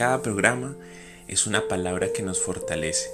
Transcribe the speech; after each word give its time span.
Cada 0.00 0.22
programa 0.22 0.78
es 1.28 1.46
una 1.46 1.68
palabra 1.68 2.10
que 2.14 2.22
nos 2.22 2.40
fortalece. 2.40 3.10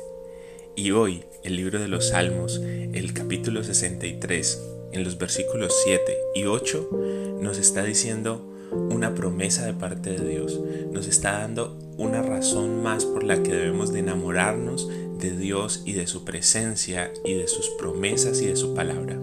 Y 0.76 0.92
hoy 0.92 1.24
el 1.42 1.56
libro 1.56 1.80
de 1.80 1.88
los 1.88 2.10
Salmos, 2.10 2.60
el 2.62 3.12
capítulo 3.12 3.64
63, 3.64 4.62
en 4.92 5.02
los 5.02 5.18
versículos 5.18 5.74
7 5.82 6.16
y 6.36 6.44
8, 6.44 7.38
nos 7.40 7.58
está 7.58 7.82
diciendo 7.82 8.40
una 8.70 9.16
promesa 9.16 9.66
de 9.66 9.72
parte 9.72 10.10
de 10.10 10.28
Dios. 10.28 10.60
Nos 10.92 11.08
está 11.08 11.40
dando 11.40 11.76
una 11.96 12.22
razón 12.22 12.84
más 12.84 13.04
por 13.04 13.24
la 13.24 13.42
que 13.42 13.52
debemos 13.52 13.92
de 13.92 13.98
enamorarnos 13.98 14.88
de 15.18 15.36
Dios 15.36 15.82
y 15.84 15.94
de 15.94 16.06
su 16.06 16.24
presencia 16.24 17.12
y 17.24 17.34
de 17.34 17.48
sus 17.48 17.68
promesas 17.70 18.40
y 18.42 18.46
de 18.46 18.54
su 18.54 18.74
palabra. 18.76 19.18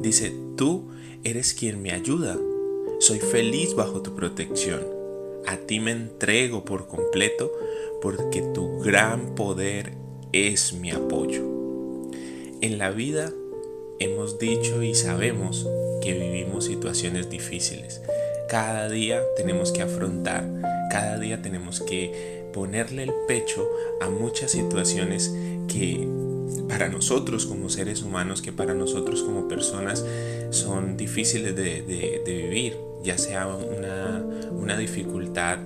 Dice, 0.00 0.34
tú 0.56 0.88
eres 1.24 1.52
quien 1.52 1.82
me 1.82 1.92
ayuda. 1.92 2.38
Soy 3.00 3.18
feliz 3.18 3.74
bajo 3.74 4.00
tu 4.00 4.14
protección. 4.14 4.95
A 5.46 5.56
ti 5.58 5.80
me 5.80 5.92
entrego 5.92 6.64
por 6.64 6.88
completo 6.88 7.52
porque 8.02 8.42
tu 8.42 8.80
gran 8.80 9.34
poder 9.34 9.92
es 10.32 10.72
mi 10.72 10.90
apoyo. 10.90 11.42
En 12.60 12.78
la 12.78 12.90
vida 12.90 13.32
hemos 13.98 14.38
dicho 14.38 14.82
y 14.82 14.94
sabemos 14.94 15.66
que 16.02 16.12
vivimos 16.12 16.64
situaciones 16.64 17.30
difíciles. 17.30 18.02
Cada 18.48 18.88
día 18.88 19.22
tenemos 19.36 19.72
que 19.72 19.82
afrontar, 19.82 20.44
cada 20.90 21.18
día 21.18 21.42
tenemos 21.42 21.80
que 21.80 22.44
ponerle 22.52 23.04
el 23.04 23.12
pecho 23.26 23.68
a 24.00 24.08
muchas 24.08 24.52
situaciones 24.52 25.34
que 25.68 26.06
para 26.68 26.88
nosotros 26.88 27.46
como 27.46 27.68
seres 27.68 28.02
humanos, 28.02 28.42
que 28.42 28.52
para 28.52 28.74
nosotros 28.74 29.22
como 29.22 29.48
personas 29.48 30.04
son 30.50 30.96
difíciles 30.96 31.54
de, 31.54 32.22
vivir, 32.24 32.76
ya 33.02 33.18
sea 33.18 33.46
una, 33.48 34.24
una 34.66 34.76
dificultad 34.76 35.58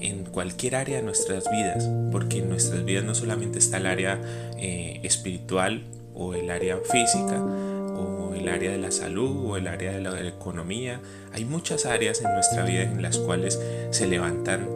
en 0.00 0.24
cualquier 0.24 0.76
área 0.76 0.98
de 0.98 1.02
nuestras 1.02 1.50
vidas, 1.50 1.90
porque 2.12 2.38
en 2.38 2.48
nuestras 2.48 2.84
vidas 2.84 3.04
no 3.04 3.14
solamente 3.16 3.58
está 3.58 3.78
el 3.78 3.86
área 3.86 4.20
eh, 4.58 5.00
espiritual 5.02 5.82
o 6.14 6.34
el 6.34 6.48
área 6.50 6.78
física, 6.78 7.42
o 7.42 8.32
el 8.34 8.48
área 8.48 8.70
de 8.70 8.78
la 8.78 8.92
salud 8.92 9.50
o 9.50 9.56
el 9.56 9.66
área 9.66 9.90
de 9.92 10.00
la 10.00 10.20
economía. 10.28 11.00
Hay 11.32 11.44
muchas 11.44 11.84
áreas 11.84 12.22
en 12.22 12.32
nuestra 12.32 12.64
vida 12.64 12.82
en 12.82 13.02
las 13.02 13.18
cuales 13.18 13.60
se 13.90 14.06
levantan 14.06 14.68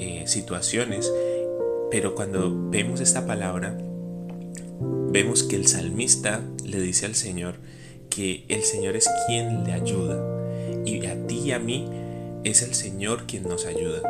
eh, 0.00 0.24
situaciones, 0.26 1.12
pero 1.92 2.16
cuando 2.16 2.70
vemos 2.70 3.00
esta 3.00 3.26
palabra, 3.26 3.78
vemos 5.12 5.44
que 5.44 5.54
el 5.54 5.68
salmista 5.68 6.40
le 6.64 6.80
dice 6.80 7.06
al 7.06 7.14
Señor 7.14 7.54
que 8.08 8.44
el 8.48 8.62
Señor 8.64 8.96
es 8.96 9.08
quien 9.28 9.62
le 9.62 9.72
ayuda 9.72 10.20
y 10.84 11.06
a 11.06 11.26
ti 11.28 11.42
y 11.44 11.52
a 11.52 11.60
mí 11.60 11.88
es 12.44 12.62
el 12.62 12.74
Señor 12.74 13.26
quien 13.26 13.44
nos 13.44 13.66
ayuda. 13.66 14.02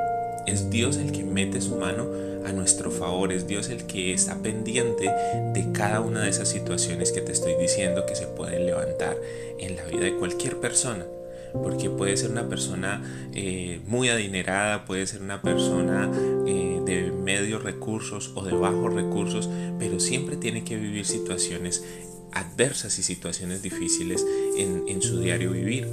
Es 0.47 0.71
Dios 0.71 0.97
el 0.97 1.13
que 1.13 1.25
mete 1.25 1.61
su 1.61 1.77
mano 1.77 2.09
a 2.45 2.53
nuestro 2.53 2.91
favor, 2.91 3.33
es 3.33 3.47
Dios 3.47 3.69
el 3.69 3.87
que 3.87 4.13
está 4.13 4.37
pendiente 4.43 5.11
de 5.55 5.73
cada 5.73 6.01
una 6.01 6.23
de 6.23 6.31
esas 6.31 6.49
situaciones 6.49 7.13
que 7.13 7.21
te 7.21 7.33
estoy 7.33 7.55
diciendo 7.61 8.07
que 8.07 8.17
se 8.17 8.27
pueden 8.27 8.67
levantar 8.67 9.17
en 9.59 9.77
la 9.77 9.85
vida 9.85 10.01
de 10.01 10.17
cualquier 10.17 10.57
persona. 10.59 11.05
Porque 11.53 11.91
puede 11.91 12.17
ser 12.17 12.31
una 12.31 12.49
persona 12.49 13.03
eh, 13.35 13.81
muy 13.87 14.09
adinerada, 14.09 14.85
puede 14.85 15.07
ser 15.07 15.21
una 15.21 15.43
persona 15.43 16.09
eh, 16.47 16.81
de 16.87 17.11
medios 17.11 17.65
recursos 17.65 18.31
o 18.37 18.45
de 18.45 18.53
bajos 18.53 18.95
recursos, 18.95 19.51
pero 19.79 19.99
siempre 19.99 20.37
tiene 20.37 20.65
que 20.65 20.77
vivir 20.77 21.05
situaciones 21.05 21.85
adversas 22.33 22.99
y 23.01 23.03
situaciones 23.03 23.63
difíciles 23.63 24.25
en, 24.57 24.85
en 24.87 25.03
su 25.03 25.19
diario 25.19 25.51
vivir. 25.51 25.89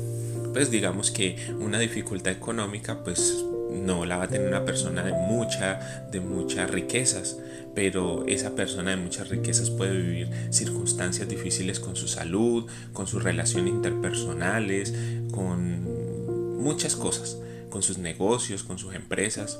Pues 0.53 0.71
digamos 0.71 1.11
que 1.11 1.53
una 1.59 1.79
dificultad 1.79 2.33
económica 2.33 3.03
pues 3.03 3.43
no 3.71 4.05
la 4.05 4.17
va 4.17 4.23
a 4.23 4.27
tener 4.27 4.47
una 4.47 4.65
persona 4.65 5.03
de 5.03 5.11
mucha 5.13 6.07
de 6.11 6.19
muchas 6.19 6.69
riquezas 6.69 7.37
pero 7.75 8.25
esa 8.25 8.55
persona 8.55 8.91
de 8.91 8.97
muchas 8.97 9.29
riquezas 9.29 9.69
puede 9.69 9.95
vivir 9.95 10.29
circunstancias 10.49 11.27
difíciles 11.27 11.79
con 11.79 11.95
su 11.95 12.07
salud 12.07 12.65
con 12.93 13.07
sus 13.07 13.23
relaciones 13.23 13.73
interpersonales 13.73 14.93
con 15.31 16.57
muchas 16.61 16.95
cosas 16.95 17.37
con 17.69 17.83
sus 17.83 17.97
negocios 17.97 18.63
con 18.63 18.77
sus 18.77 18.95
empresas 18.95 19.59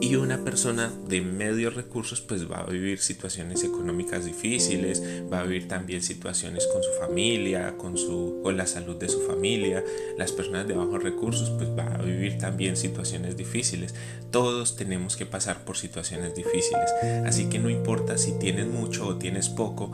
y 0.00 0.14
una 0.16 0.44
persona 0.44 0.92
de 1.08 1.20
medios 1.20 1.74
recursos 1.74 2.20
pues 2.20 2.50
va 2.50 2.60
a 2.60 2.66
vivir 2.66 2.98
situaciones 2.98 3.64
económicas 3.64 4.24
difíciles, 4.24 5.02
va 5.32 5.40
a 5.40 5.42
vivir 5.44 5.68
también 5.68 6.02
situaciones 6.02 6.66
con 6.66 6.82
su 6.82 6.90
familia, 7.00 7.76
con, 7.76 7.96
su, 7.96 8.40
con 8.42 8.56
la 8.56 8.66
salud 8.66 8.96
de 8.96 9.08
su 9.08 9.20
familia. 9.20 9.84
Las 10.18 10.32
personas 10.32 10.66
de 10.66 10.74
bajos 10.74 11.02
recursos 11.02 11.50
pues 11.50 11.68
va 11.70 11.94
a 11.94 12.02
vivir 12.02 12.38
también 12.38 12.76
situaciones 12.76 13.36
difíciles. 13.36 13.94
Todos 14.30 14.76
tenemos 14.76 15.16
que 15.16 15.26
pasar 15.26 15.64
por 15.64 15.76
situaciones 15.76 16.34
difíciles. 16.34 16.90
Así 17.24 17.48
que 17.48 17.58
no 17.58 17.70
importa 17.70 18.18
si 18.18 18.32
tienes 18.38 18.66
mucho 18.66 19.06
o 19.06 19.16
tienes 19.16 19.48
poco, 19.48 19.92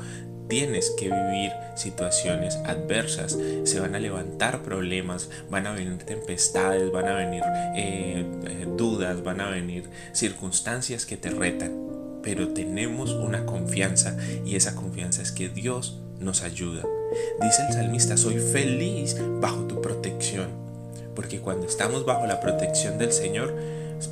tienes 0.48 0.90
que 0.90 1.06
vivir 1.06 1.52
situaciones 1.74 2.56
adversas, 2.64 3.38
se 3.64 3.80
van 3.80 3.94
a 3.94 3.98
levantar 3.98 4.62
problemas, 4.62 5.28
van 5.50 5.66
a 5.66 5.72
venir 5.72 5.98
tempestades, 5.98 6.90
van 6.90 7.08
a 7.08 7.14
venir 7.14 7.42
eh, 7.76 8.24
eh, 8.46 8.66
dudas, 8.76 9.22
van 9.22 9.40
a 9.40 9.50
venir 9.50 9.84
circunstancias 10.12 11.06
que 11.06 11.16
te 11.16 11.30
retan. 11.30 11.86
Pero 12.22 12.48
tenemos 12.48 13.12
una 13.12 13.46
confianza 13.46 14.16
y 14.44 14.56
esa 14.56 14.74
confianza 14.74 15.22
es 15.22 15.30
que 15.30 15.48
Dios 15.48 16.00
nos 16.18 16.42
ayuda. 16.42 16.82
Dice 17.40 17.62
el 17.68 17.74
salmista, 17.74 18.16
soy 18.16 18.38
feliz 18.38 19.16
bajo 19.40 19.64
tu 19.64 19.80
protección. 19.80 20.48
Porque 21.14 21.40
cuando 21.40 21.66
estamos 21.66 22.04
bajo 22.04 22.26
la 22.26 22.40
protección 22.40 22.98
del 22.98 23.12
Señor, 23.12 23.54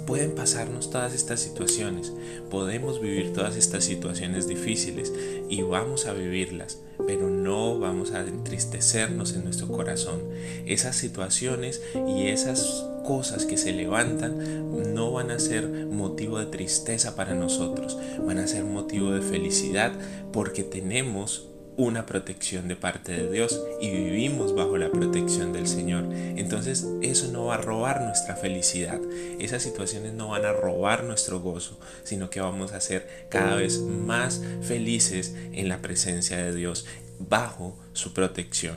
pueden 0.06 0.34
pasarnos 0.34 0.90
todas 0.90 1.14
estas 1.14 1.40
situaciones, 1.40 2.12
podemos 2.50 3.00
vivir 3.00 3.32
todas 3.32 3.56
estas 3.56 3.84
situaciones 3.84 4.48
difíciles 4.48 5.12
y 5.48 5.62
vamos 5.62 6.06
a 6.06 6.12
vivirlas, 6.12 6.80
pero 7.06 7.28
no 7.30 7.78
vamos 7.78 8.12
a 8.12 8.20
entristecernos 8.20 9.34
en 9.34 9.44
nuestro 9.44 9.68
corazón. 9.68 10.20
Esas 10.66 10.96
situaciones 10.96 11.82
y 12.08 12.28
esas 12.28 12.84
cosas 13.04 13.44
que 13.44 13.58
se 13.58 13.72
levantan 13.72 14.94
no 14.94 15.12
van 15.12 15.30
a 15.30 15.38
ser 15.38 15.68
motivo 15.68 16.38
de 16.38 16.46
tristeza 16.46 17.14
para 17.14 17.34
nosotros, 17.34 17.98
van 18.24 18.38
a 18.38 18.46
ser 18.46 18.64
motivo 18.64 19.10
de 19.12 19.22
felicidad 19.22 19.92
porque 20.32 20.62
tenemos 20.62 21.48
una 21.76 22.06
protección 22.06 22.68
de 22.68 22.76
parte 22.76 23.12
de 23.12 23.30
Dios 23.30 23.60
y 23.80 23.90
vivimos 23.90 24.54
bajo 24.54 24.76
la 24.76 24.90
protección 24.90 25.52
del 25.52 25.66
Señor. 25.66 26.08
Entonces 26.12 26.86
eso 27.02 27.28
no 27.28 27.46
va 27.46 27.54
a 27.54 27.60
robar 27.60 28.02
nuestra 28.02 28.36
felicidad. 28.36 29.00
Esas 29.38 29.62
situaciones 29.62 30.12
no 30.12 30.28
van 30.28 30.44
a 30.44 30.52
robar 30.52 31.04
nuestro 31.04 31.40
gozo, 31.40 31.80
sino 32.04 32.30
que 32.30 32.40
vamos 32.40 32.72
a 32.72 32.80
ser 32.80 33.26
cada 33.30 33.56
vez 33.56 33.80
más 33.80 34.42
felices 34.62 35.34
en 35.52 35.68
la 35.68 35.82
presencia 35.82 36.36
de 36.36 36.54
Dios 36.54 36.86
bajo 37.18 37.78
su 37.92 38.14
protección. 38.14 38.76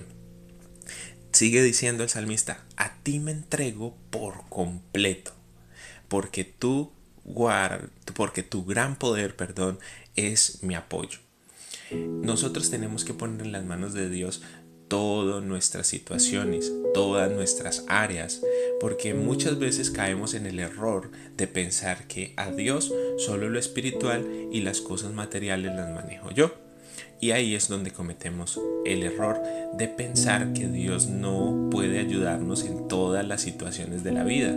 Sigue 1.32 1.62
diciendo 1.62 2.04
el 2.04 2.10
salmista, 2.10 2.66
a 2.78 2.96
ti 3.04 3.20
me 3.20 3.32
entrego 3.32 3.96
por 4.10 4.48
completo, 4.50 5.34
porque 6.08 6.44
tú 6.44 6.92
porque 8.16 8.42
tu 8.42 8.64
gran 8.64 8.96
poder, 8.98 9.36
perdón, 9.36 9.80
es 10.16 10.64
mi 10.64 10.76
apoyo. 10.76 11.20
Nosotros 11.92 12.70
tenemos 12.70 13.06
que 13.06 13.14
poner 13.14 13.46
en 13.46 13.52
las 13.52 13.66
manos 13.66 13.94
de 13.94 14.10
Dios 14.10 14.42
todas 14.88 15.44
nuestras 15.44 15.88
situaciones, 15.88 16.72
todas 16.94 17.32
nuestras 17.32 17.86
áreas, 17.88 18.42
porque 18.80 19.14
muchas 19.14 19.60
veces 19.60 19.92
caemos 19.92 20.34
en 20.34 20.46
el 20.46 20.60
error 20.60 21.12
de 21.36 21.48
pensar 21.48 22.08
que 22.08 22.34
a 22.38 22.52
Dios 22.52 22.94
solo 23.18 23.50
lo 23.50 23.60
espiritual 23.60 24.26
y 24.52 24.62
las 24.62 24.82
cosas 24.82 25.14
materiales 25.14 25.76
las 25.76 25.94
manejo 25.94 26.32
yo. 26.32 26.67
Y 27.20 27.32
ahí 27.32 27.56
es 27.56 27.68
donde 27.68 27.92
cometemos 27.92 28.60
el 28.86 29.04
error 29.04 29.42
de 29.74 29.88
pensar 29.88 30.54
que 30.54 30.68
Dios 30.68 31.08
no 31.08 31.70
puede 31.72 32.00
ayudarnos 32.00 32.64
en 32.64 32.88
todas 32.88 33.28
las 33.28 33.42
situaciones 33.42 34.04
de 34.04 34.12
la 34.12 34.24
vida. 34.24 34.56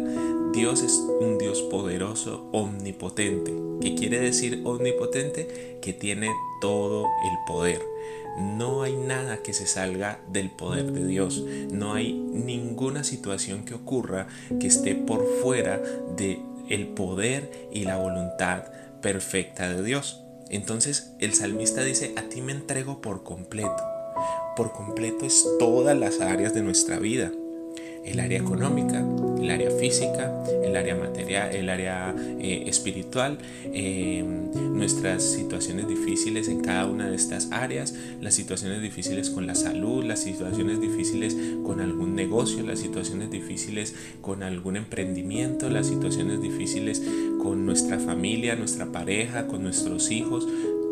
Dios 0.52 0.82
es 0.82 0.94
un 1.20 1.38
Dios 1.38 1.62
poderoso, 1.62 2.48
omnipotente. 2.52 3.52
¿Qué 3.80 3.94
quiere 3.94 4.20
decir 4.20 4.62
omnipotente? 4.64 5.78
Que 5.80 5.92
tiene 5.92 6.30
todo 6.60 7.04
el 7.04 7.38
poder. 7.46 7.80
No 8.38 8.82
hay 8.82 8.96
nada 8.96 9.42
que 9.42 9.52
se 9.52 9.66
salga 9.66 10.20
del 10.28 10.50
poder 10.50 10.92
de 10.92 11.06
Dios. 11.06 11.44
No 11.70 11.94
hay 11.94 12.12
ninguna 12.12 13.04
situación 13.04 13.64
que 13.64 13.74
ocurra 13.74 14.28
que 14.60 14.66
esté 14.66 14.94
por 14.94 15.24
fuera 15.42 15.80
de 16.16 16.40
el 16.68 16.88
poder 16.88 17.68
y 17.72 17.84
la 17.84 17.96
voluntad 17.96 18.64
perfecta 19.00 19.68
de 19.68 19.82
Dios. 19.82 20.20
Entonces 20.50 21.12
el 21.20 21.34
salmista 21.34 21.82
dice, 21.82 22.12
a 22.16 22.22
ti 22.28 22.42
me 22.42 22.52
entrego 22.52 23.00
por 23.00 23.22
completo. 23.22 23.82
Por 24.56 24.72
completo 24.72 25.24
es 25.24 25.46
todas 25.58 25.96
las 25.96 26.20
áreas 26.20 26.52
de 26.52 26.62
nuestra 26.62 26.98
vida 26.98 27.32
el 28.04 28.20
área 28.20 28.38
económica, 28.38 29.04
el 29.40 29.50
área 29.50 29.70
física, 29.70 30.32
el 30.64 30.76
área 30.76 30.94
material, 30.94 31.54
el 31.54 31.68
área 31.68 32.14
eh, 32.40 32.64
espiritual, 32.66 33.38
eh, 33.64 34.24
nuestras 34.54 35.22
situaciones 35.22 35.88
difíciles 35.88 36.48
en 36.48 36.60
cada 36.60 36.86
una 36.86 37.10
de 37.10 37.16
estas 37.16 37.50
áreas, 37.52 37.94
las 38.20 38.34
situaciones 38.34 38.80
difíciles 38.80 39.30
con 39.30 39.46
la 39.46 39.54
salud, 39.54 40.04
las 40.04 40.20
situaciones 40.20 40.80
difíciles 40.80 41.36
con 41.64 41.80
algún 41.80 42.14
negocio, 42.14 42.64
las 42.64 42.78
situaciones 42.78 43.30
difíciles 43.30 43.94
con 44.20 44.42
algún 44.42 44.76
emprendimiento, 44.76 45.68
las 45.68 45.88
situaciones 45.88 46.40
difíciles 46.40 47.02
con 47.42 47.66
nuestra 47.66 47.98
familia, 47.98 48.56
nuestra 48.56 48.86
pareja, 48.86 49.46
con 49.46 49.62
nuestros 49.62 50.10
hijos, 50.10 50.46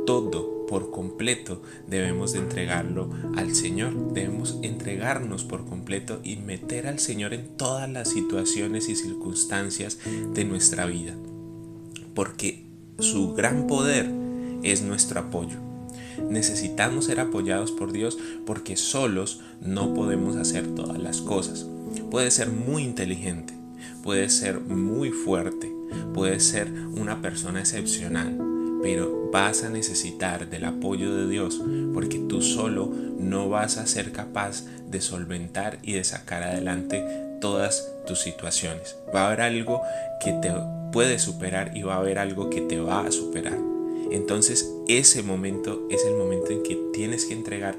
todo 0.06 0.57
por 0.69 0.91
completo 0.91 1.62
debemos 1.87 2.32
de 2.32 2.41
entregarlo 2.41 3.11
al 3.37 3.55
Señor. 3.55 4.12
Debemos 4.12 4.59
entregarnos 4.62 5.44
por 5.44 5.67
completo 5.67 6.20
y 6.23 6.37
meter 6.37 6.87
al 6.87 6.99
Señor 6.99 7.35
en 7.35 7.56
todas 7.56 7.91
las 7.91 8.09
situaciones 8.11 8.88
y 8.88 8.94
circunstancias 8.94 9.99
de 10.35 10.44
nuestra 10.44 10.87
vida. 10.87 11.15
Porque 12.15 12.65
su 12.99 13.35
gran 13.35 13.67
poder 13.67 14.11
es 14.62 14.82
nuestro 14.82 15.20
apoyo. 15.20 15.59
Necesitamos 16.31 17.06
ser 17.06 17.21
apoyados 17.21 17.73
por 17.73 17.93
Dios 17.93 18.19
porque 18.44 18.76
solos 18.76 19.41
no 19.61 19.94
podemos 19.94 20.37
hacer 20.37 20.75
todas 20.75 20.99
las 20.99 21.21
cosas. 21.21 21.67
Puede 22.11 22.31
ser 22.31 22.50
muy 22.50 22.82
inteligente, 22.82 23.55
puede 24.03 24.29
ser 24.29 24.61
muy 24.61 25.11
fuerte, 25.11 25.73
puede 26.12 26.41
ser 26.41 26.71
una 26.73 27.23
persona 27.23 27.61
excepcional, 27.61 28.37
pero 28.82 29.30
vas 29.32 29.64
a 29.64 29.70
necesitar 29.70 30.48
del 30.48 30.64
apoyo 30.64 31.14
de 31.14 31.28
Dios 31.28 31.60
porque 31.92 32.19
tú 32.19 32.42
solo 32.42 32.92
no 33.19 33.48
vas 33.48 33.76
a 33.76 33.86
ser 33.86 34.12
capaz 34.12 34.64
de 34.88 35.00
solventar 35.00 35.78
y 35.82 35.92
de 35.92 36.04
sacar 36.04 36.42
adelante 36.42 37.04
todas 37.40 37.88
tus 38.06 38.20
situaciones. 38.20 38.96
Va 39.14 39.22
a 39.22 39.26
haber 39.28 39.40
algo 39.42 39.82
que 40.22 40.32
te 40.32 40.52
puede 40.92 41.19
superar 41.19 41.76
y 41.76 41.82
va 41.82 41.94
a 41.94 41.98
haber 41.98 42.19
algo 42.19 42.50
que 42.50 42.60
te 42.60 42.80
va 42.80 43.06
a 43.06 43.12
superar. 43.12 43.58
Entonces 44.10 44.72
ese 44.88 45.22
momento 45.22 45.86
es 45.90 46.04
el 46.06 46.14
momento 46.14 46.50
en 46.50 46.62
que 46.62 46.78
tienes 46.92 47.26
que 47.26 47.34
entregar 47.34 47.76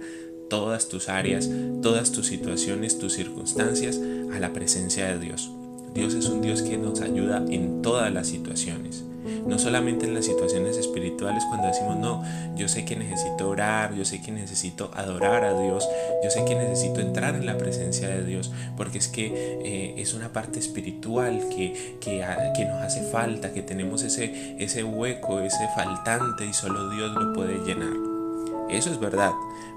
todas 0.50 0.90
tus 0.90 1.10
áreas, 1.10 1.50
todas 1.82 2.12
tus 2.12 2.28
situaciones, 2.28 3.00
tus 3.00 3.14
circunstancias 3.14 4.00
a 4.34 4.40
la 4.40 4.54
presencia 4.54 5.08
de 5.08 5.20
Dios. 5.20 5.52
Dios 5.94 6.14
es 6.14 6.28
un 6.28 6.42
Dios 6.42 6.62
que 6.62 6.78
nos 6.78 7.02
ayuda 7.02 7.44
en 7.50 7.82
todas 7.82 8.14
las 8.14 8.28
situaciones. 8.28 9.04
No 9.50 9.58
solamente 9.58 10.06
en 10.06 10.14
las 10.14 10.26
situaciones 10.26 10.78
espirituales 10.78 11.44
cuando 11.50 11.68
decimos, 11.68 11.98
no, 11.98 12.24
yo 12.56 12.68
sé 12.68 12.86
que 12.86 12.96
necesito 12.96 13.50
orar, 13.50 13.96
yo 13.96 14.06
sé 14.06 14.22
que 14.22 14.32
necesito 14.32 14.92
adorar 14.94 15.44
a 15.44 15.60
Dios, 15.60 15.90
yo 16.24 16.30
sé 16.30 16.46
que 16.46 16.54
necesito 16.54 17.02
entrar 17.02 17.34
en 17.34 17.48
la 17.48 17.58
presencia 17.58 18.08
de 18.08 18.24
Dios, 18.24 18.52
porque 18.78 19.00
es 19.00 19.08
que 19.08 19.26
eh, 19.26 19.96
es 19.98 20.14
una 20.14 20.32
parte 20.32 20.60
espiritual 20.60 21.50
que, 21.50 21.98
que, 22.00 22.24
que, 22.56 22.66
nos 22.66 22.82
hace 22.84 23.02
falta, 23.12 23.52
que 23.52 23.64
tenemos 23.64 24.04
ese, 24.04 24.56
ese 24.60 24.84
hueco, 24.84 25.40
ese 25.40 25.68
faltante 25.76 26.46
y 26.46 26.54
solo 26.54 26.92
Dios 26.92 27.12
lo 27.12 27.34
puede 27.34 27.58
llenar. 27.66 27.94
Eso 28.70 28.92
es 28.92 29.00
verdad, 29.00 29.32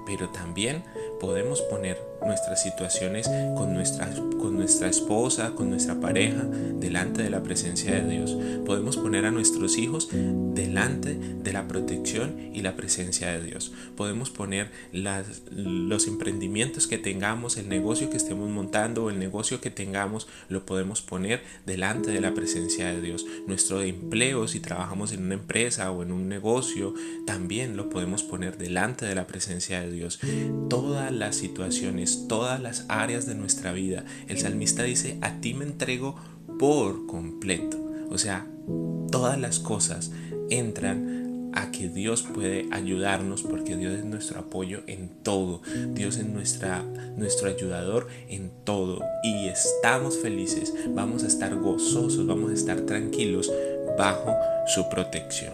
pero 0.05 0.29
también 0.29 0.83
podemos 1.19 1.61
poner 1.61 1.99
nuestras 2.25 2.61
situaciones 2.61 3.27
con 3.55 3.73
nuestra, 3.73 4.09
con 4.39 4.55
nuestra 4.55 4.87
esposa, 4.87 5.51
con 5.55 5.69
nuestra 5.69 5.99
pareja, 5.99 6.43
delante 6.43 7.23
de 7.23 7.29
la 7.29 7.43
presencia 7.43 7.93
de 7.93 8.09
Dios. 8.09 8.37
Podemos 8.65 8.97
poner 8.97 9.25
a 9.25 9.31
nuestros 9.31 9.77
hijos 9.77 10.09
delante 10.11 11.15
de 11.15 11.53
la 11.53 11.67
protección 11.67 12.51
y 12.53 12.61
la 12.61 12.75
presencia 12.75 13.31
de 13.31 13.43
Dios. 13.43 13.71
Podemos 13.95 14.29
poner 14.29 14.71
las, 14.91 15.43
los 15.51 16.07
emprendimientos 16.07 16.87
que 16.87 16.97
tengamos, 16.97 17.57
el 17.57 17.69
negocio 17.69 18.09
que 18.09 18.17
estemos 18.17 18.49
montando 18.49 19.05
o 19.05 19.09
el 19.09 19.19
negocio 19.19 19.61
que 19.61 19.71
tengamos, 19.71 20.27
lo 20.49 20.65
podemos 20.65 21.01
poner 21.01 21.43
delante 21.65 22.11
de 22.11 22.21
la 22.21 22.33
presencia 22.33 22.87
de 22.93 23.01
Dios. 23.01 23.25
Nuestro 23.47 23.81
empleo, 23.81 24.47
si 24.47 24.59
trabajamos 24.59 25.11
en 25.11 25.23
una 25.23 25.35
empresa 25.35 25.91
o 25.91 26.03
en 26.03 26.11
un 26.11 26.27
negocio, 26.27 26.93
también 27.25 27.77
lo 27.77 27.89
podemos 27.89 28.23
poner 28.23 28.57
delante 28.57 29.05
de 29.05 29.15
la 29.15 29.27
presencia 29.27 29.81
de 29.81 29.91
Dios. 29.91 30.19
Todas 30.69 31.11
las 31.11 31.35
situaciones 31.35 32.12
todas 32.27 32.61
las 32.61 32.85
áreas 32.87 33.25
de 33.25 33.35
nuestra 33.35 33.71
vida. 33.71 34.05
El 34.27 34.37
salmista 34.37 34.83
dice, 34.83 35.17
a 35.21 35.39
ti 35.41 35.53
me 35.53 35.65
entrego 35.65 36.15
por 36.59 37.05
completo. 37.07 37.77
O 38.09 38.17
sea, 38.17 38.47
todas 39.11 39.39
las 39.39 39.59
cosas 39.59 40.11
entran 40.49 41.51
a 41.53 41.71
que 41.71 41.87
Dios 41.87 42.23
puede 42.23 42.67
ayudarnos 42.71 43.43
porque 43.43 43.75
Dios 43.75 43.93
es 43.93 44.05
nuestro 44.05 44.39
apoyo 44.39 44.81
en 44.87 45.09
todo. 45.23 45.61
Dios 45.89 46.17
es 46.17 46.25
nuestra, 46.25 46.83
nuestro 47.15 47.47
ayudador 47.47 48.07
en 48.27 48.51
todo. 48.63 49.01
Y 49.23 49.47
estamos 49.47 50.17
felices, 50.17 50.73
vamos 50.89 51.23
a 51.23 51.27
estar 51.27 51.55
gozosos, 51.55 52.25
vamos 52.25 52.51
a 52.51 52.53
estar 52.53 52.81
tranquilos 52.81 53.51
bajo 53.97 54.35
su 54.67 54.89
protección. 54.89 55.53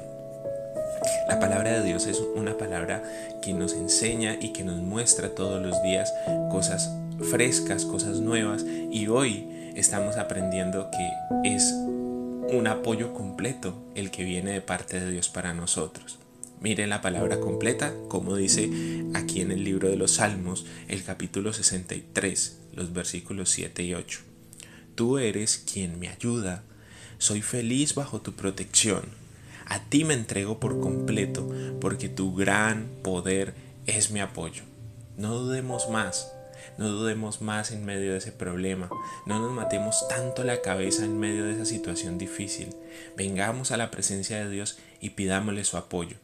La 1.28 1.40
palabra 1.40 1.80
de 1.80 1.86
Dios 1.86 2.08
es 2.08 2.22
una 2.36 2.58
palabra 2.58 3.04
que 3.42 3.54
nos 3.54 3.74
enseña 3.74 4.38
y 4.42 4.50
que 4.50 4.64
nos 4.64 4.78
muestra 4.78 5.30
todos 5.30 5.62
los 5.62 5.82
días 5.84 6.14
cosas 6.50 6.90
frescas, 7.30 7.86
cosas 7.86 8.20
nuevas 8.20 8.66
y 8.92 9.08
hoy 9.08 9.48
estamos 9.76 10.18
aprendiendo 10.18 10.90
que 10.92 11.50
es 11.56 11.74
un 11.74 12.68
apoyo 12.68 13.14
completo 13.14 13.82
el 13.96 14.12
que 14.12 14.24
viene 14.24 14.52
de 14.52 14.62
parte 14.62 15.00
de 15.00 15.12
Dios 15.12 15.30
para 15.30 15.54
nosotros. 15.54 16.20
Miren 16.62 16.90
la 16.90 17.02
palabra 17.02 17.40
completa, 17.40 17.94
como 18.10 18.36
dice 18.36 18.70
aquí 19.14 19.42
en 19.42 19.52
el 19.52 19.64
libro 19.64 19.90
de 19.90 19.96
los 19.96 20.16
Salmos, 20.16 20.66
el 20.88 21.04
capítulo 21.04 21.54
63, 21.54 22.60
los 22.74 22.92
versículos 22.92 23.50
7 23.52 23.84
y 23.84 23.94
8. 23.94 24.20
Tú 24.96 25.18
eres 25.18 25.58
quien 25.58 26.00
me 26.00 26.10
ayuda, 26.10 26.64
soy 27.18 27.42
feliz 27.42 27.96
bajo 27.96 28.20
tu 28.20 28.34
protección 28.34 29.20
a 29.70 29.78
ti 29.78 30.04
me 30.04 30.16
entrego 30.16 30.60
por 30.60 30.80
completo, 30.80 31.48
porque 31.80 32.10
tu 32.10 32.36
gran 32.36 32.90
poder 33.04 33.54
es 33.86 34.10
mi 34.10 34.20
apoyo. 34.20 34.64
No 35.16 35.36
dudemos 35.36 35.90
más, 35.92 36.34
no 36.80 36.88
dudemos 36.88 37.42
más 37.42 37.72
en 37.72 37.84
medio 37.84 38.14
de 38.14 38.20
ese 38.20 38.32
problema, 38.32 38.90
no 39.26 39.40
nos 39.40 39.52
matemos 39.52 40.08
tanto 40.08 40.46
la 40.46 40.62
cabeza 40.62 41.04
en 41.04 41.20
medio 41.20 41.44
de 41.44 41.52
esa 41.52 41.66
situación 41.66 42.18
difícil. 42.18 42.70
Vengamos 43.18 43.72
a 43.72 43.78
la 43.78 43.92
presencia 43.92 44.40
de 44.40 44.50
Dios 44.50 44.80
y 45.02 45.10
pidámosle 45.10 45.66
su 45.66 45.76
apoyo. 45.76 46.16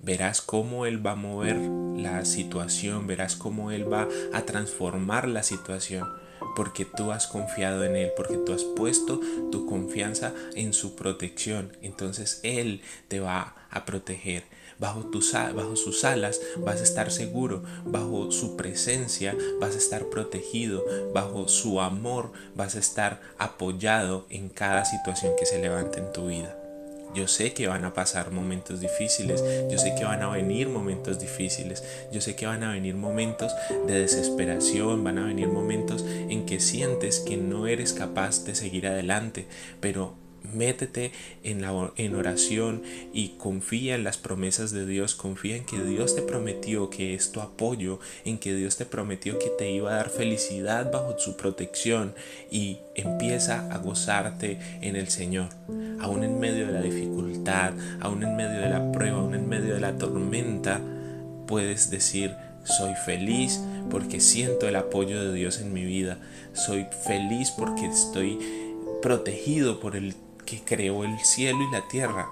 Verás 0.00 0.42
cómo 0.42 0.84
Él 0.84 1.06
va 1.06 1.12
a 1.12 1.16
mover 1.16 1.56
la 1.96 2.24
situación, 2.24 3.06
verás 3.06 3.36
cómo 3.36 3.70
Él 3.70 3.90
va 3.90 4.08
a 4.32 4.42
transformar 4.42 5.28
la 5.28 5.44
situación 5.44 6.08
porque 6.56 6.84
tú 6.84 7.12
has 7.12 7.28
confiado 7.28 7.84
en 7.84 7.94
Él, 7.94 8.10
porque 8.16 8.36
tú 8.36 8.52
has 8.52 8.64
puesto 8.64 9.20
tu 9.52 9.64
confianza 9.64 10.34
en 10.56 10.72
su 10.72 10.96
protección. 10.96 11.76
Entonces 11.82 12.40
Él 12.42 12.82
te 13.06 13.20
va 13.20 13.54
a 13.70 13.84
proteger. 13.84 14.42
Bajo, 14.78 15.10
bajo 15.54 15.76
sus 15.76 16.04
alas 16.04 16.40
vas 16.58 16.80
a 16.80 16.84
estar 16.84 17.10
seguro, 17.10 17.62
bajo 17.84 18.30
su 18.30 18.56
presencia 18.56 19.36
vas 19.60 19.74
a 19.74 19.78
estar 19.78 20.06
protegido, 20.06 20.84
bajo 21.12 21.48
su 21.48 21.80
amor 21.80 22.32
vas 22.54 22.74
a 22.74 22.80
estar 22.80 23.20
apoyado 23.38 24.26
en 24.30 24.48
cada 24.48 24.84
situación 24.84 25.32
que 25.38 25.46
se 25.46 25.60
levante 25.60 26.00
en 26.00 26.12
tu 26.12 26.26
vida. 26.26 26.56
Yo 27.14 27.28
sé 27.28 27.54
que 27.54 27.68
van 27.68 27.84
a 27.84 27.94
pasar 27.94 28.32
momentos 28.32 28.80
difíciles, 28.80 29.42
yo 29.70 29.78
sé 29.78 29.94
que 29.94 30.04
van 30.04 30.22
a 30.22 30.30
venir 30.30 30.68
momentos 30.68 31.20
difíciles, 31.20 31.84
yo 32.12 32.20
sé 32.20 32.34
que 32.34 32.46
van 32.46 32.64
a 32.64 32.72
venir 32.72 32.96
momentos 32.96 33.52
de 33.86 34.00
desesperación, 34.00 35.04
van 35.04 35.18
a 35.18 35.26
venir 35.26 35.46
momentos 35.46 36.04
en 36.04 36.44
que 36.44 36.58
sientes 36.58 37.20
que 37.20 37.36
no 37.36 37.68
eres 37.68 37.92
capaz 37.92 38.44
de 38.44 38.56
seguir 38.56 38.88
adelante, 38.88 39.46
pero 39.80 40.16
métete 40.52 41.12
en, 41.42 41.62
la, 41.62 41.92
en 41.96 42.14
oración 42.14 42.82
y 43.12 43.30
confía 43.38 43.94
en 43.94 44.04
las 44.04 44.18
promesas 44.18 44.72
de 44.72 44.86
Dios, 44.86 45.14
confía 45.14 45.56
en 45.56 45.64
que 45.64 45.82
Dios 45.82 46.14
te 46.14 46.22
prometió 46.22 46.90
que 46.90 47.14
es 47.14 47.32
tu 47.32 47.40
apoyo, 47.40 47.98
en 48.24 48.38
que 48.38 48.54
Dios 48.54 48.76
te 48.76 48.86
prometió 48.86 49.38
que 49.38 49.50
te 49.50 49.70
iba 49.70 49.92
a 49.92 49.96
dar 49.96 50.10
felicidad 50.10 50.90
bajo 50.92 51.18
su 51.18 51.36
protección 51.36 52.14
y 52.50 52.78
empieza 52.94 53.72
a 53.72 53.78
gozarte 53.78 54.58
en 54.80 54.96
el 54.96 55.08
Señor, 55.08 55.48
aún 56.00 56.24
en 56.24 56.38
medio 56.38 56.66
de 56.66 56.72
la 56.72 56.82
dificultad, 56.82 57.72
aún 58.00 58.22
en 58.22 58.36
medio 58.36 58.60
de 58.60 58.68
la 58.68 58.92
prueba, 58.92 59.18
aún 59.18 59.34
en 59.34 59.48
medio 59.48 59.74
de 59.74 59.80
la 59.80 59.96
tormenta, 59.96 60.80
puedes 61.46 61.90
decir, 61.90 62.34
soy 62.64 62.94
feliz 63.04 63.60
porque 63.90 64.20
siento 64.20 64.68
el 64.68 64.76
apoyo 64.76 65.22
de 65.22 65.34
Dios 65.34 65.60
en 65.60 65.72
mi 65.72 65.84
vida. 65.84 66.18
Soy 66.54 66.86
feliz 67.06 67.50
porque 67.50 67.86
estoy 67.86 68.38
protegido 69.02 69.80
por 69.80 69.96
el 69.96 70.14
que 70.44 70.62
creó 70.64 71.04
el 71.04 71.18
cielo 71.20 71.62
y 71.62 71.72
la 71.72 71.86
tierra. 71.88 72.28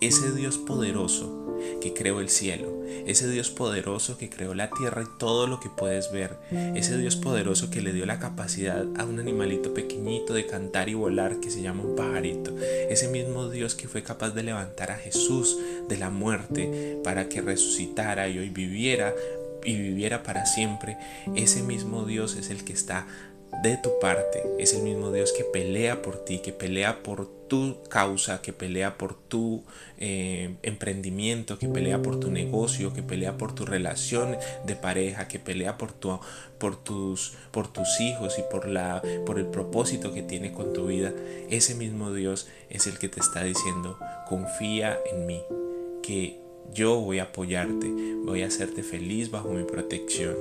Ese 0.00 0.32
Dios 0.32 0.58
poderoso, 0.58 1.44
que 1.80 1.94
creó 1.94 2.20
el 2.20 2.28
cielo, 2.28 2.82
ese 3.06 3.28
Dios 3.28 3.50
poderoso 3.50 4.18
que 4.18 4.28
creó 4.28 4.54
la 4.54 4.70
tierra 4.70 5.02
y 5.02 5.18
todo 5.18 5.46
lo 5.46 5.60
que 5.60 5.70
puedes 5.70 6.12
ver, 6.12 6.36
ese 6.50 6.98
Dios 6.98 7.16
poderoso 7.16 7.70
que 7.70 7.80
le 7.80 7.92
dio 7.92 8.06
la 8.06 8.18
capacidad 8.18 8.84
a 8.98 9.04
un 9.04 9.18
animalito 9.18 9.72
pequeñito 9.72 10.34
de 10.34 10.46
cantar 10.46 10.88
y 10.88 10.94
volar 10.94 11.40
que 11.40 11.50
se 11.50 11.62
llama 11.62 11.84
un 11.84 11.96
pajarito, 11.96 12.54
ese 12.58 13.08
mismo 13.08 13.48
Dios 13.48 13.74
que 13.74 13.88
fue 13.88 14.02
capaz 14.02 14.30
de 14.30 14.42
levantar 14.42 14.90
a 14.90 14.96
Jesús 14.96 15.56
de 15.88 15.96
la 15.96 16.10
muerte 16.10 17.00
para 17.04 17.28
que 17.28 17.40
resucitara 17.40 18.28
y 18.28 18.38
hoy 18.38 18.50
viviera 18.50 19.14
y 19.64 19.78
viviera 19.78 20.22
para 20.22 20.44
siempre, 20.44 20.98
ese 21.34 21.62
mismo 21.62 22.04
Dios 22.04 22.36
es 22.36 22.50
el 22.50 22.64
que 22.64 22.74
está 22.74 23.06
de 23.62 23.76
tu 23.76 23.98
parte, 24.00 24.42
es 24.58 24.74
el 24.74 24.82
mismo 24.82 25.10
Dios 25.12 25.32
que 25.32 25.44
pelea 25.44 26.02
por 26.02 26.24
ti, 26.24 26.38
que 26.38 26.52
pelea 26.52 27.02
por 27.02 27.26
tu 27.48 27.82
causa, 27.88 28.42
que 28.42 28.52
pelea 28.52 28.98
por 28.98 29.14
tu 29.14 29.62
eh, 29.98 30.56
emprendimiento, 30.62 31.58
que 31.58 31.68
pelea 31.68 32.02
por 32.02 32.20
tu 32.20 32.30
negocio, 32.30 32.92
que 32.92 33.02
pelea 33.02 33.38
por 33.38 33.54
tu 33.54 33.64
relación 33.64 34.36
de 34.66 34.76
pareja, 34.76 35.28
que 35.28 35.38
pelea 35.38 35.78
por, 35.78 35.92
tu, 35.92 36.18
por, 36.58 36.82
tus, 36.82 37.34
por 37.50 37.72
tus 37.72 38.00
hijos 38.00 38.38
y 38.38 38.42
por, 38.50 38.66
la, 38.68 39.02
por 39.26 39.38
el 39.38 39.46
propósito 39.46 40.12
que 40.12 40.22
tiene 40.22 40.52
con 40.52 40.72
tu 40.72 40.86
vida. 40.86 41.12
Ese 41.50 41.74
mismo 41.74 42.12
Dios 42.12 42.48
es 42.70 42.86
el 42.86 42.98
que 42.98 43.08
te 43.08 43.20
está 43.20 43.44
diciendo, 43.44 43.98
confía 44.28 44.98
en 45.12 45.26
mí, 45.26 45.42
que 46.02 46.38
yo 46.72 46.96
voy 47.00 47.18
a 47.18 47.24
apoyarte, 47.24 47.90
voy 48.24 48.42
a 48.42 48.46
hacerte 48.46 48.82
feliz 48.82 49.30
bajo 49.30 49.50
mi 49.50 49.64
protección. 49.64 50.34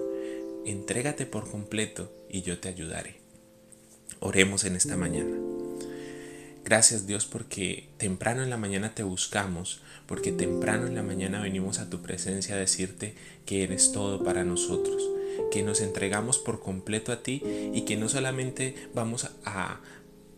Entrégate 0.66 1.26
por 1.26 1.50
completo 1.50 2.12
y 2.30 2.42
yo 2.42 2.60
te 2.60 2.70
ayudaré. 2.70 3.16
Oremos 4.20 4.64
en 4.64 4.76
esta 4.76 4.96
mañana. 4.96 5.36
Gracias 6.64 7.06
Dios 7.06 7.26
porque 7.26 7.90
temprano 7.98 8.42
en 8.42 8.50
la 8.50 8.58
mañana 8.58 8.96
te 8.96 9.04
buscamos, 9.04 9.82
porque 10.08 10.32
temprano 10.32 10.88
en 10.88 10.96
la 10.96 11.04
mañana 11.04 11.42
venimos 11.42 11.80
a 11.80 11.90
tu 11.90 12.02
presencia 12.02 12.56
a 12.56 12.60
decirte 12.60 13.16
que 13.46 13.64
eres 13.64 13.92
todo 13.92 14.24
para 14.24 14.46
nosotros, 14.46 15.04
que 15.52 15.64
nos 15.64 15.82
entregamos 15.82 16.40
por 16.40 16.62
completo 16.62 17.12
a 17.12 17.22
ti 17.22 17.44
y 17.74 17.82
que 17.82 17.98
no 17.98 18.08
solamente 18.08 18.76
vamos 18.94 19.30
a 19.44 19.82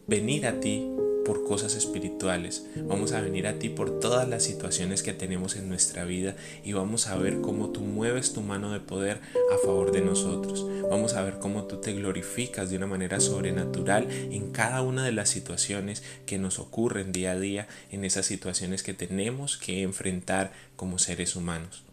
venir 0.08 0.48
a 0.48 0.60
ti 0.60 0.88
por 1.26 1.44
cosas 1.44 1.76
espirituales. 1.76 2.68
Vamos 2.76 3.12
a 3.12 3.22
venir 3.22 3.48
a 3.48 3.60
ti 3.60 3.70
por 3.70 4.00
todas 4.00 4.30
las 4.30 4.44
situaciones 4.44 5.04
que 5.04 5.14
tenemos 5.14 5.56
en 5.56 5.68
nuestra 5.68 6.06
vida 6.06 6.36
y 6.64 6.74
vamos 6.74 7.08
a 7.08 7.18
ver 7.18 7.42
cómo 7.42 7.72
tú 7.72 7.82
mueves 7.82 8.32
tu 8.32 8.42
mano 8.42 8.72
de 8.72 8.80
poder 8.80 9.20
a 9.54 9.58
favor 9.66 9.92
de 9.92 10.02
nosotros. 10.02 10.66
Vamos 10.90 11.14
a 11.14 11.24
ver 11.24 11.40
cómo 11.40 11.66
tú 11.66 11.82
te 11.82 11.94
glorificas 11.94 12.70
de 12.70 12.78
una 12.78 12.88
manera 12.88 13.20
sobrenatural 13.20 14.08
en 14.10 14.52
cada 14.52 14.82
una 14.82 15.04
de 15.04 15.12
las 15.12 15.30
situaciones 15.30 16.04
que 16.26 16.38
nos 16.38 16.60
ocurren 16.60 17.12
día 17.12 17.32
a 17.32 17.40
día, 17.40 17.68
en 17.92 18.06
esas 18.06 18.28
situaciones 18.28 18.84
que 18.84 18.94
tenemos 18.94 19.58
que 19.58 19.82
enfrentar 19.82 20.54
como 20.76 21.00
seres 21.00 21.36
humanos. 21.36 21.84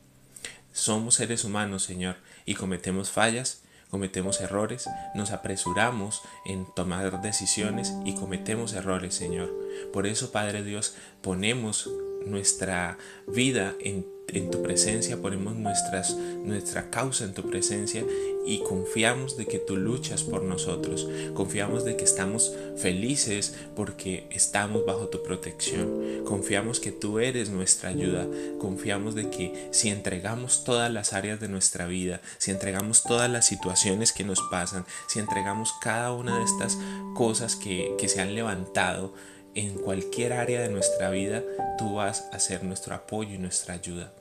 Somos 0.73 1.17
seres 1.17 1.45
humanos, 1.45 1.83
Señor, 1.83 2.17
y 2.47 2.55
cometemos 2.55 3.11
fallas, 3.11 3.62
cometemos 3.93 4.41
errores, 4.41 4.89
nos 5.15 5.33
apresuramos 5.33 6.23
en 6.47 6.65
tomar 6.65 7.21
decisiones 7.21 7.93
y 8.07 8.15
cometemos 8.15 8.73
errores, 8.73 9.15
Señor. 9.15 9.53
Por 9.93 10.07
eso, 10.07 10.33
Padre 10.33 10.65
Dios, 10.65 10.97
ponemos 11.21 11.91
nuestra 12.25 12.97
vida 13.27 13.75
en, 14.29 14.51
tu 14.51 14.63
presencia, 14.63 15.21
ponemos 15.21 15.57
nuestras, 15.57 16.15
nuestra 16.15 16.91
causa 16.91 17.25
en 17.25 17.35
tu 17.35 17.49
presencia 17.49 18.05
y 18.47 18.59
confiamos 18.61 19.37
de 19.37 19.47
que 19.47 19.59
tú 19.59 19.77
luchas 19.77 20.23
por 20.23 20.43
nosotros. 20.43 21.09
Confiamos 21.35 21.85
de 21.85 21.97
que 21.97 22.05
estamos 22.05 22.55
felices 22.77 23.55
porque 23.77 24.27
estamos 24.31 24.85
bajo 24.85 25.09
tu 25.09 25.23
protección. 25.23 26.25
Confiamos 26.25 26.81
que 26.81 26.93
tú 26.93 27.19
eres 27.19 27.51
nuestra 27.51 27.91
ayuda. 27.91 28.27
Confiamos 28.59 29.15
de 29.15 29.31
que 29.31 29.69
si 29.71 29.91
entregamos 29.91 30.65
todas 30.65 30.93
las 30.93 31.13
áreas 31.13 31.41
de 31.41 31.49
nuestra 31.49 31.87
vida, 31.87 32.21
si 32.39 32.51
entregamos 32.51 33.03
todas 33.03 33.31
las 33.31 33.47
situaciones 33.47 34.13
que 34.13 34.25
nos 34.25 34.41
pasan, 34.51 34.87
si 35.09 35.19
entregamos 35.19 35.73
cada 35.81 36.13
una 36.13 36.39
de 36.39 36.45
estas 36.45 36.79
cosas 37.15 37.57
que, 37.57 37.95
que 37.99 38.09
se 38.09 38.21
han 38.21 38.35
levantado, 38.35 39.15
en 39.55 39.75
cualquier 39.75 40.33
área 40.33 40.61
de 40.61 40.69
nuestra 40.69 41.11
vida, 41.11 41.43
tú 41.79 41.95
vas 41.95 42.29
a 42.33 42.39
ser 42.39 42.65
nuestro 42.65 42.95
apoyo 42.95 43.35
y 43.35 43.39
nuestra 43.39 43.75
ayuda. 43.75 44.13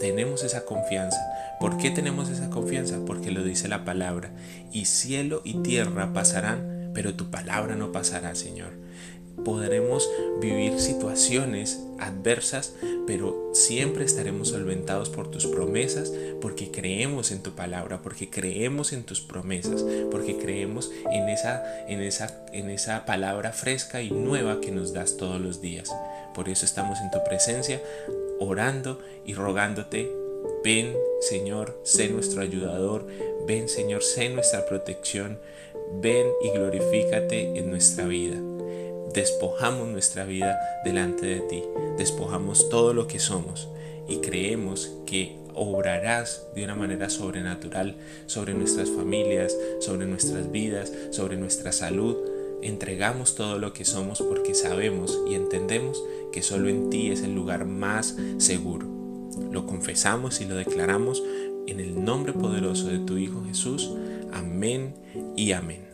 Tenemos 0.00 0.42
esa 0.42 0.64
confianza. 0.64 1.20
¿Por 1.60 1.78
qué 1.78 1.90
tenemos 1.90 2.28
esa 2.28 2.50
confianza? 2.50 2.98
Porque 3.06 3.30
lo 3.30 3.44
dice 3.44 3.68
la 3.68 3.84
palabra. 3.84 4.30
Y 4.72 4.86
cielo 4.86 5.42
y 5.44 5.54
tierra 5.62 6.12
pasarán, 6.12 6.90
pero 6.94 7.14
tu 7.14 7.30
palabra 7.30 7.76
no 7.76 7.92
pasará, 7.92 8.34
Señor 8.34 8.81
podremos 9.44 10.08
vivir 10.40 10.78
situaciones 10.80 11.80
adversas, 11.98 12.74
pero 13.06 13.50
siempre 13.52 14.04
estaremos 14.04 14.48
solventados 14.48 15.08
por 15.08 15.30
tus 15.30 15.46
promesas, 15.46 16.12
porque 16.40 16.70
creemos 16.70 17.30
en 17.30 17.42
tu 17.42 17.52
palabra, 17.52 18.02
porque 18.02 18.30
creemos 18.30 18.92
en 18.92 19.04
tus 19.04 19.20
promesas, 19.20 19.84
porque 20.10 20.36
creemos 20.38 20.90
en 21.10 21.28
esa, 21.28 21.86
en 21.88 22.00
esa, 22.00 22.44
en 22.52 22.70
esa 22.70 23.04
palabra 23.04 23.52
fresca 23.52 24.02
y 24.02 24.10
nueva 24.10 24.60
que 24.60 24.70
nos 24.70 24.92
das 24.92 25.16
todos 25.16 25.40
los 25.40 25.60
días. 25.60 25.94
Por 26.34 26.48
eso 26.48 26.64
estamos 26.64 27.00
en 27.00 27.10
tu 27.10 27.22
presencia, 27.24 27.80
orando 28.40 29.00
y 29.24 29.34
rogándote, 29.34 30.10
ven 30.64 30.94
Señor, 31.20 31.78
sé 31.84 32.08
nuestro 32.08 32.42
ayudador, 32.42 33.06
ven 33.46 33.68
Señor, 33.68 34.02
sé 34.02 34.28
nuestra 34.30 34.66
protección, 34.66 35.38
ven 36.00 36.26
y 36.42 36.50
glorifícate 36.50 37.58
en 37.58 37.70
nuestra 37.70 38.06
vida 38.06 38.40
despojamos 39.14 39.88
nuestra 39.88 40.24
vida 40.24 40.58
delante 40.84 41.26
de 41.26 41.40
ti, 41.40 41.62
despojamos 41.98 42.68
todo 42.68 42.94
lo 42.94 43.06
que 43.06 43.18
somos 43.18 43.68
y 44.08 44.18
creemos 44.18 44.92
que 45.06 45.36
obrarás 45.54 46.46
de 46.54 46.64
una 46.64 46.74
manera 46.74 47.10
sobrenatural 47.10 47.96
sobre 48.26 48.54
nuestras 48.54 48.90
familias, 48.90 49.56
sobre 49.80 50.06
nuestras 50.06 50.50
vidas, 50.50 50.92
sobre 51.10 51.36
nuestra 51.36 51.72
salud. 51.72 52.16
Entregamos 52.62 53.34
todo 53.34 53.58
lo 53.58 53.72
que 53.72 53.84
somos 53.84 54.22
porque 54.22 54.54
sabemos 54.54 55.18
y 55.28 55.34
entendemos 55.34 56.02
que 56.32 56.42
solo 56.42 56.68
en 56.68 56.90
ti 56.90 57.10
es 57.10 57.22
el 57.22 57.34
lugar 57.34 57.66
más 57.66 58.16
seguro. 58.38 58.86
Lo 59.50 59.66
confesamos 59.66 60.40
y 60.40 60.46
lo 60.46 60.54
declaramos 60.54 61.22
en 61.66 61.80
el 61.80 62.04
nombre 62.04 62.32
poderoso 62.32 62.88
de 62.88 62.98
tu 62.98 63.18
Hijo 63.18 63.44
Jesús. 63.44 63.90
Amén 64.32 64.94
y 65.36 65.52
amén. 65.52 65.91